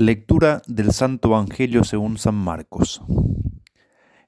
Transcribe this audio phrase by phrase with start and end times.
[0.00, 3.02] Lectura del Santo Evangelio según San Marcos.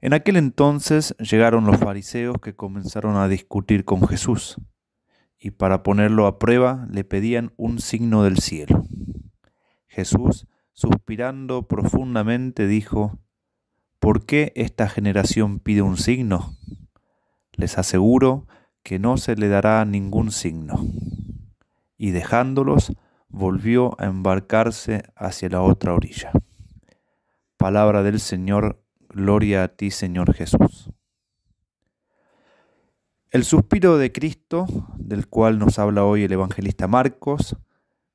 [0.01, 4.57] En aquel entonces llegaron los fariseos que comenzaron a discutir con Jesús,
[5.39, 8.83] y para ponerlo a prueba le pedían un signo del cielo.
[9.87, 13.21] Jesús, suspirando profundamente, dijo,
[14.01, 16.53] ¿Por qué esta generación pide un signo?
[17.53, 18.49] Les aseguro
[18.83, 20.85] que no se le dará ningún signo.
[21.97, 22.93] Y dejándolos,
[23.31, 26.33] volvió a embarcarse hacia la otra orilla.
[27.57, 30.91] Palabra del Señor, gloria a ti Señor Jesús.
[33.31, 34.67] El suspiro de Cristo,
[34.97, 37.57] del cual nos habla hoy el evangelista Marcos,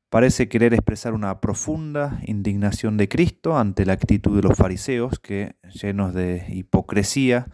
[0.10, 5.56] parece querer expresar una profunda indignación de Cristo ante la actitud de los fariseos que,
[5.74, 7.48] llenos de hipocresía,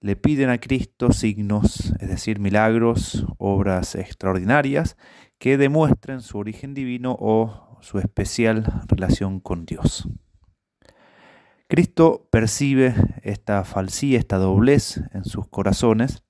[0.00, 4.96] le piden a Cristo signos, es decir, milagros, obras extraordinarias,
[5.38, 10.08] que demuestren su origen divino o su especial relación con Dios.
[11.68, 16.22] Cristo percibe esta falsía, esta doblez en sus corazones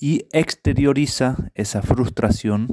[0.00, 2.68] y exterioriza esa frustración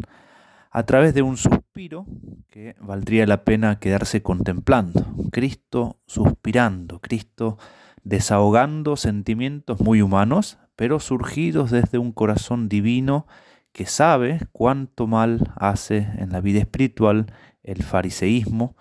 [0.72, 2.06] a través de un suspiro
[2.48, 5.06] que valdría la pena quedarse contemplando.
[5.32, 7.58] Cristo suspirando, Cristo
[8.04, 13.28] desahogando sentimientos muy humanos, pero surgidos desde un corazón divino
[13.72, 17.28] que sabe cuánto mal hace en la vida espiritual
[17.64, 18.76] el fariseísmo,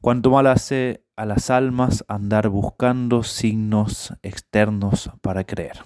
[0.00, 5.78] cuánto mal hace a las almas andar buscando signos externos para creer.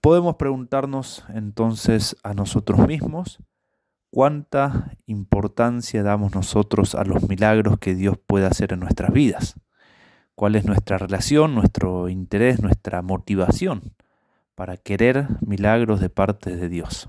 [0.00, 3.38] Podemos preguntarnos entonces a nosotros mismos
[4.10, 9.54] cuánta importancia damos nosotros a los milagros que Dios puede hacer en nuestras vidas
[10.34, 13.94] cuál es nuestra relación, nuestro interés, nuestra motivación
[14.62, 17.08] para querer milagros de parte de Dios.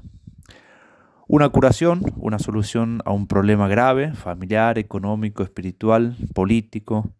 [1.28, 7.14] Una curación, una solución a un problema grave, familiar, económico, espiritual, político,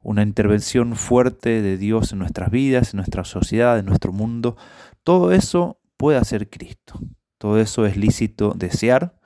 [0.00, 4.56] una intervención fuerte de Dios en nuestras vidas, en nuestra sociedad, en nuestro mundo,
[5.02, 7.00] todo eso puede hacer Cristo.
[7.38, 9.18] Todo eso es lícito desear,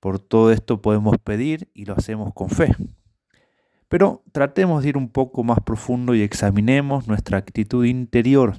[0.00, 2.76] por todo esto podemos pedir y lo hacemos con fe.
[3.88, 8.56] Pero tratemos de ir un poco más profundo y examinemos nuestra actitud interior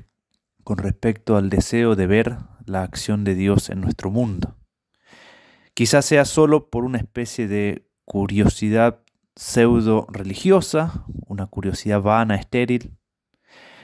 [0.63, 4.55] con respecto al deseo de ver la acción de Dios en nuestro mundo.
[5.73, 8.99] Quizás sea solo por una especie de curiosidad
[9.35, 12.97] pseudo religiosa, una curiosidad vana, estéril.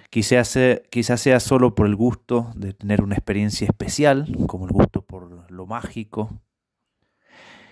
[0.10, 4.72] Quizás sea, quizás sea solo por el gusto de tener una experiencia especial, como el
[4.72, 6.42] gusto por lo mágico.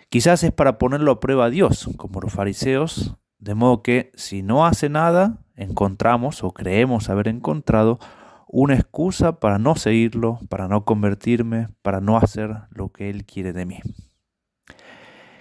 [0.09, 4.41] Quizás es para ponerlo a prueba a Dios, como los fariseos de modo que si
[4.41, 7.99] no hace nada, encontramos o creemos haber encontrado
[8.47, 13.53] una excusa para no seguirlo, para no convertirme, para no hacer lo que Él quiere
[13.53, 13.79] de mí.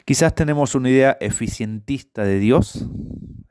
[0.05, 2.89] Quizás tenemos una idea eficientista de Dios,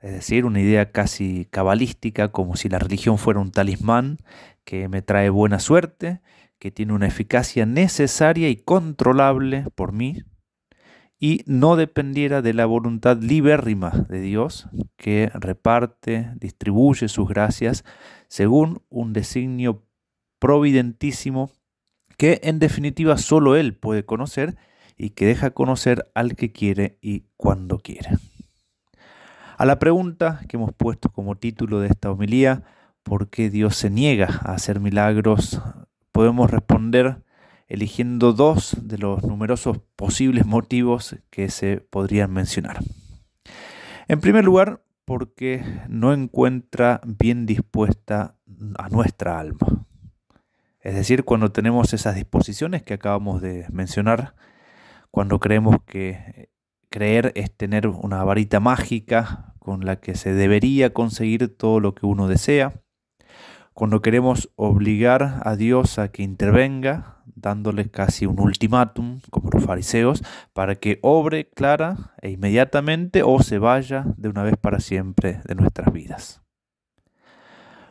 [0.01, 4.19] es decir, una idea casi cabalística, como si la religión fuera un talismán
[4.63, 6.21] que me trae buena suerte,
[6.59, 10.23] que tiene una eficacia necesaria y controlable por mí,
[11.19, 14.67] y no dependiera de la voluntad libérrima de Dios,
[14.97, 17.85] que reparte, distribuye sus gracias
[18.27, 19.83] según un designio
[20.39, 21.51] providentísimo
[22.17, 24.57] que en definitiva solo Él puede conocer
[24.97, 28.09] y que deja conocer al que quiere y cuando quiere.
[29.57, 32.63] A la pregunta que hemos puesto como título de esta homilía,
[33.03, 35.61] ¿por qué Dios se niega a hacer milagros?
[36.11, 37.23] Podemos responder
[37.67, 42.79] eligiendo dos de los numerosos posibles motivos que se podrían mencionar.
[44.07, 48.35] En primer lugar, porque no encuentra bien dispuesta
[48.77, 49.85] a nuestra alma.
[50.79, 54.35] Es decir, cuando tenemos esas disposiciones que acabamos de mencionar,
[55.09, 56.49] cuando creemos que
[56.89, 62.05] creer es tener una varita mágica con la que se debería conseguir todo lo que
[62.05, 62.73] uno desea,
[63.75, 70.23] cuando queremos obligar a Dios a que intervenga, dándole casi un ultimátum, como los fariseos,
[70.53, 75.55] para que obre clara e inmediatamente o se vaya de una vez para siempre de
[75.55, 76.41] nuestras vidas.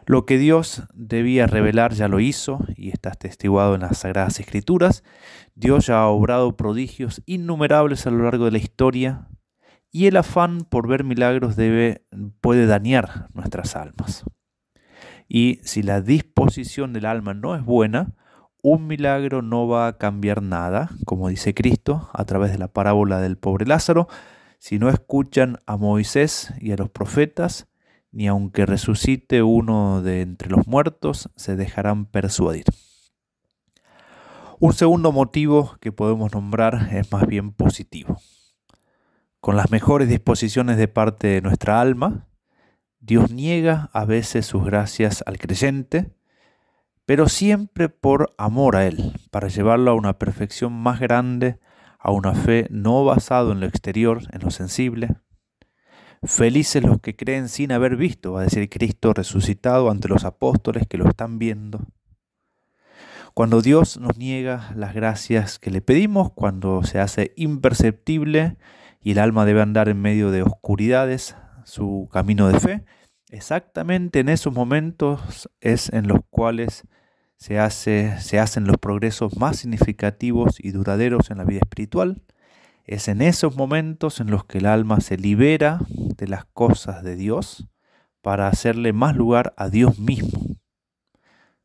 [0.07, 5.05] Lo que Dios debía revelar ya lo hizo y está testiguado en las Sagradas Escrituras.
[5.55, 9.29] Dios ya ha obrado prodigios innumerables a lo largo de la historia
[9.91, 12.07] y el afán por ver milagros debe,
[12.41, 14.25] puede dañar nuestras almas.
[15.37, 18.13] Y si la disposición del alma no es buena,
[18.63, 23.21] un milagro no va a cambiar nada, como dice Cristo a través de la parábola
[23.21, 24.07] del pobre Lázaro,
[24.61, 27.67] si no escuchan a Moisés y a los profetas,
[28.13, 32.67] ni aunque resucite uno de entre los muertos, se dejarán persuadir.
[34.61, 38.19] Un segundo motivo que podemos nombrar es más bien positivo.
[39.41, 42.29] con las mejores disposiciones de parte de nuestra alma,
[43.07, 46.15] Dios niega a veces sus gracias al creyente,
[47.05, 51.61] pero siempre por amor a Él, para llevarlo a una perfección más grande,
[51.99, 55.17] a una fe no basado en lo exterior, en lo sensible.
[56.23, 60.87] Felices los que creen sin haber visto, va a decir Cristo resucitado ante los apóstoles
[60.89, 61.81] que lo están viendo.
[63.35, 68.57] Cuando Dios nos niega las gracias que le pedimos, cuando se hace imperceptible
[69.03, 72.85] y el alma debe andar en medio de oscuridades, su camino de fe,
[73.31, 76.85] exactamente en esos momentos es en los cuales
[77.37, 82.23] se, hace, se hacen los progresos más significativos y duraderos en la vida espiritual.
[82.85, 87.17] Es en esos momentos en los que el alma se libera de las cosas de
[87.17, 87.69] Dios
[88.23, 90.57] para hacerle más lugar a Dios mismo.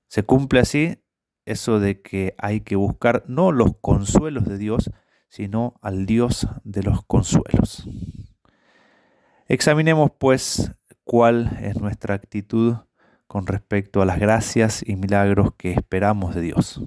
[0.07, 1.03] Se cumple así
[1.45, 4.91] eso de que hay que buscar no los consuelos de Dios,
[5.29, 7.87] sino al Dios de los consuelos.
[9.51, 10.73] Examinemos pues
[11.03, 12.75] cuál es nuestra actitud
[13.25, 16.83] con respecto a las gracias y milagros que esperamos de Dios.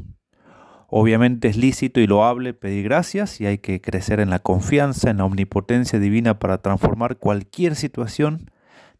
[0.86, 5.16] Obviamente es lícito y loable pedir gracias y hay que crecer en la confianza, en
[5.16, 8.48] la omnipotencia divina para transformar cualquier situación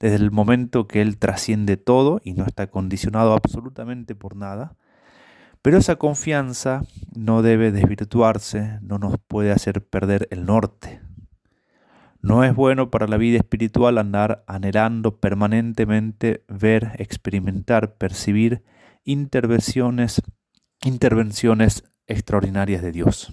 [0.01, 4.75] desde el momento que Él trasciende todo y no está condicionado absolutamente por nada.
[5.63, 6.83] Pero esa confianza
[7.15, 11.01] no debe desvirtuarse, no nos puede hacer perder el norte.
[12.23, 18.63] No es bueno para la vida espiritual andar anhelando permanentemente ver, experimentar, percibir
[19.05, 20.23] intervenciones,
[20.85, 23.33] intervenciones extraordinarias de Dios.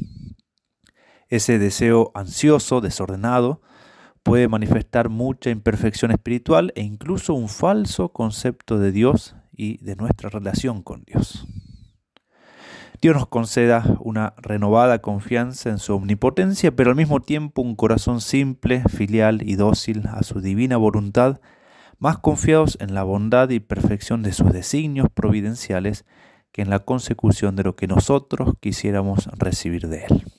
[1.27, 3.61] Ese deseo ansioso, desordenado,
[4.23, 10.29] puede manifestar mucha imperfección espiritual e incluso un falso concepto de Dios y de nuestra
[10.29, 11.45] relación con Dios.
[13.01, 18.19] Dios nos conceda una renovada confianza en su omnipotencia, pero al mismo tiempo un corazón
[18.19, 21.39] simple, filial y dócil a su divina voluntad,
[21.97, 26.03] más confiados en la bondad y perfección de sus designios providenciales
[26.51, 30.38] que en la consecución de lo que nosotros quisiéramos recibir de Él.